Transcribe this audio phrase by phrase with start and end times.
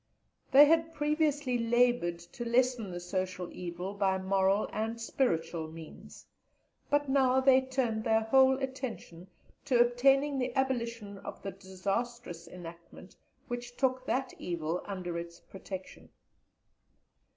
[0.51, 6.25] They had previously laboured to lessen the social evil by moral and spiritual means,
[6.89, 9.27] but now they turned their whole attention
[9.65, 13.15] to obtaining the abolition of the disastrous enactment
[13.47, 16.09] which took that evil under its protection.